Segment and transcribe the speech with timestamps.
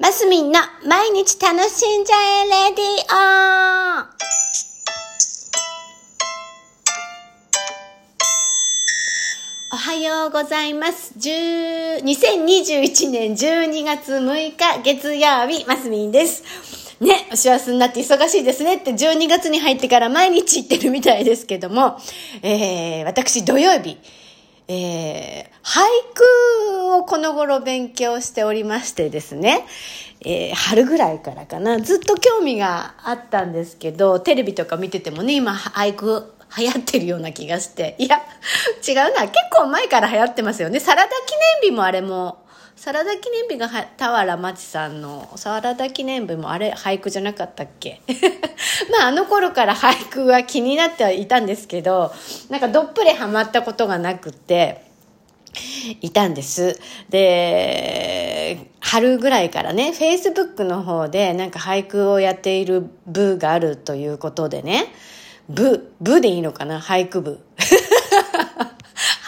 [0.00, 4.06] マスミンの毎日楽しんじゃえレディオ
[9.72, 11.14] おはようございます。
[11.18, 16.44] 10 2021年12月6日月曜日、マスミンです。
[17.00, 21.98] ね、お幸せになって忙しいですねって12月に入ってから毎日言ってるみたいですけども、
[22.42, 23.98] えー、私土曜日、
[24.70, 25.80] えー、俳
[26.14, 29.64] 句をこの頃勉強しておりましてですね、
[30.20, 37.96] えー、春ぐらいからかな、ずっと興味があったんですけど、テレビとか見ててもね、今俳句流行ってるような気がして。
[37.98, 38.18] いや、
[38.86, 39.22] 違うな。
[39.22, 40.80] 結構前から流行ってますよね。
[40.80, 41.14] サラダ記
[41.62, 42.46] 念日もあれも、
[42.80, 48.00] サラダ記念日が俵町さんのサラダ記念日もあれ俳句じゃなかったっけ？
[48.96, 52.12] まああの頃から 俳句は気になってはいたんですけど、
[52.48, 54.86] なんかどっぷりハマったことがなくて、
[56.02, 56.78] いたんです。
[57.08, 64.86] で、春ぐらいからね、Facebook の方でなんか俳句をやっている部があるということでね、
[65.48, 66.80] 部、部でいいのかな？
[66.80, 67.40] 俳句部。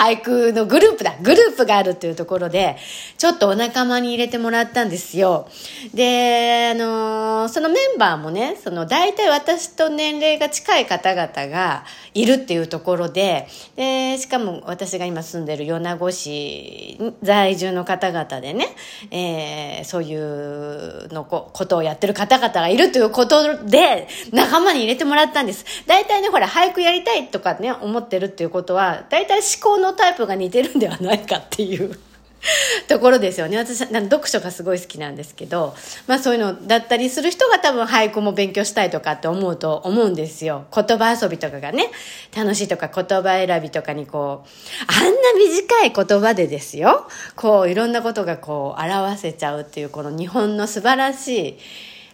[0.00, 2.78] 俳句のグループだグループがあるっていうところで、
[3.18, 5.46] ちょっとお仲間に入れてもらったんですよ。
[5.92, 11.84] で、あのー、そのメンバーもね、その大体私と年齢が近い方々が
[12.14, 18.68] いるっていうところで、で、しかも私が今住んでる米子市在住の方々でね、
[19.10, 25.66] えー、そういうのこことをやってる方々がいるということで、仲間に入れてもらったんです。
[25.86, 31.98] 大体ね、ほら、俳句やりたいとかね、思ってるっていうことは、大体思考のタイプが似てるんではないかっていう
[32.88, 33.58] ところですよね。
[33.58, 35.74] 私、読書がすごい好きなんですけど、
[36.06, 40.64] まあそういうのだったりする人が多分俳句も勉強したいとかって思うと思うんですよ。
[40.74, 41.90] 言葉遊びとかがね、
[42.36, 44.48] 楽しいとか言葉選びとかにこう、
[44.86, 51.58] あんな短い言葉でですよ、こういろんなことがこう表せちゃうっていうこの日本の素晴らしい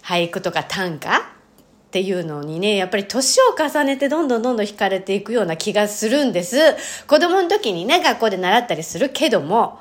[0.03, 1.36] 俳句とか短歌
[1.97, 6.59] っていうのにね、やっぱり年を重ねてどんどんどんどん惹かれていくような気がするんです。
[7.07, 9.79] 子供の時にね、学校で習ったりするけども、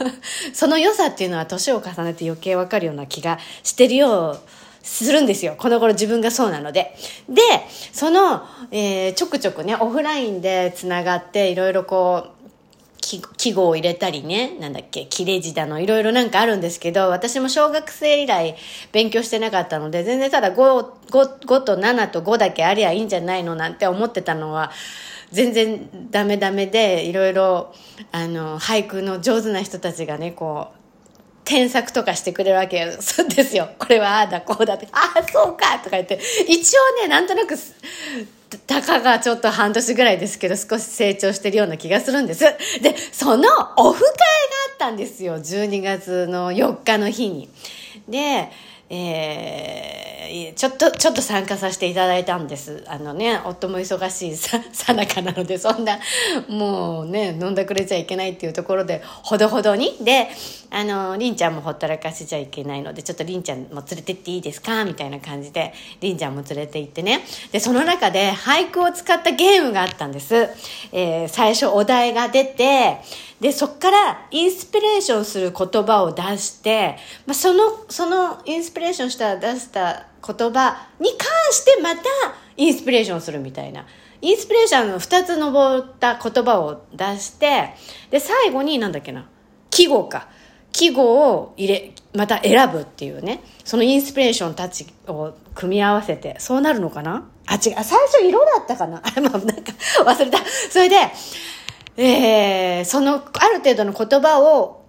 [0.54, 4.40] その良さっていうのは年を重ねて余計わかるような気がしてるよう、
[4.82, 5.56] するんですよ。
[5.58, 6.96] この頃自分がそうなので。
[7.28, 7.42] で、
[7.92, 12.37] その、えー、ちょくちょくね、オフラインでつながって、いろいろこう、
[13.36, 18.56] 記号を入れたりね、なんだっけ、切れ字だの、いろいろなんかあるんですけど、私も小学生以来
[18.92, 20.56] 勉強してなかったので、全然ただ 5,
[21.10, 24.70] 5, 5と7と5だけありゃいいんじゃないのなんて思ってたのは、
[25.30, 27.74] 全然ダメダメで、いろいろ、
[28.12, 30.77] あの、俳句の上手な人たちがね、こう、
[31.48, 33.70] 添削とかしてくれるわけ ですよ。
[33.78, 37.56] これはああだこうだって、ああそうかとか言って、一応ね、なんとなく、
[38.66, 42.44] たかがちょっと半年ぐらいですけど少し成長してるような気がするんです。
[42.82, 43.48] で、その
[43.78, 44.16] オフ会が
[44.72, 45.36] あったんですよ。
[45.36, 47.48] 12月の4日の日に。
[48.06, 48.50] で、
[48.90, 52.84] えー、ちょっと、ちょっと参加させていただいたんです。
[52.86, 55.98] あのね、夫も忙しいさ、 さなかなので、そんな、
[56.48, 59.96] もうね、飲んだくれちゃいけないっていうところで、ほどほどに。
[60.00, 60.28] で、
[60.70, 64.84] あの、りんちゃんもほったらかしちゃいけないので、ちょっとりんちゃんも連れてっていいですか？
[64.84, 67.24] みたいな感じで、りんちゃんも連れて行ってね。
[67.52, 70.48] で、その中で俳句を使ったゲームがあったんです。
[70.92, 72.98] えー、最初お題が出て、
[73.40, 82.02] で、そっからインスピレーションする言葉を出して、まあ、その、そのインスピレーションした、出した言葉に関してまた
[82.56, 83.86] インスピレーションするみたいな。
[84.20, 87.74] インスピレーションの2つ登った言葉を出して、
[88.10, 89.28] で、最後になんだっけな、
[89.70, 90.28] 記号か。
[90.72, 93.42] 記号を入れ、また選ぶっていうね。
[93.64, 97.28] そのインスピレーションたちを組み合わせて、そうなるのかな？
[97.46, 97.60] あ、違う。
[97.60, 98.98] 最初色だったかな？
[98.98, 99.72] あ、 まあ、なんか
[100.04, 100.38] 忘れた。
[100.70, 100.96] それで、
[102.00, 104.84] えー、そのある程度の言葉を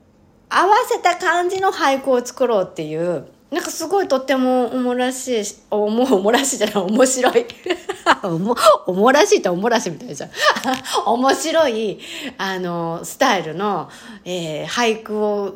[0.48, 7.46] 合わせた感じの俳句を作ろうっていうなんかすごいとってもおもらしいおもおもらしいじゃない面白い。
[8.22, 8.56] おも
[8.86, 10.30] おもらしいっておもらしみたいじゃん。
[11.12, 12.00] 面白い
[12.38, 13.90] あのスタイルの、
[14.24, 15.56] えー、俳句を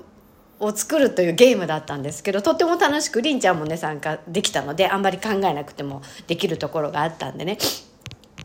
[0.59, 7.57] を作るというゲームだったんですけどとっても楽しくりんちゃんもね参加できたのであんまり考えなくてもできるところがあったんでね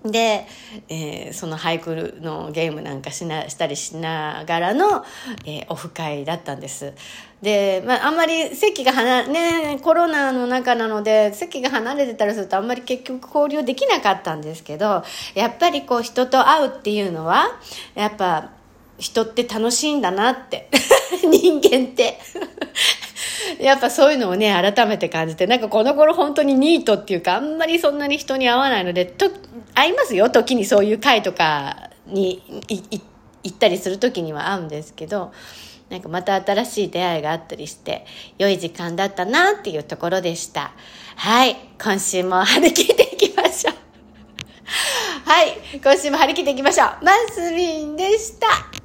[0.05, 0.47] で、
[0.89, 5.05] えー、その俳句のゲームなんかしなしたりしながらの、
[5.45, 6.93] えー、オフ会だったんです。
[7.43, 15.05] で、まあ、あんまり席が離ね、コロナの中なので、席が離れてたりするとあんまり結局交流できなかったんですけど、
[15.35, 17.47] やっぱりこう人と会うっていうのは、
[17.95, 18.50] やっぱ
[18.99, 20.69] 人って楽しいんだなって。
[21.23, 22.19] 人間って。
[23.61, 29.31] やっぱそういうのをね、改めて感じて、なんかこの頃本当にニートっていうか、あんまりそんなに人に会わないので、と、
[29.75, 35.32] 会いますよ、時にそういう会とかに行ったりする時には会うんですけど、
[35.90, 38.05] なんかまた新しい出会いがあったりして、
[38.38, 40.73] 良い時間だったなっていうところでした。
[41.17, 43.75] はい、今週も張り切っていきましょう。
[45.25, 47.05] はい、今週も張り切っていきましょう。
[47.05, 48.78] マスミンでした。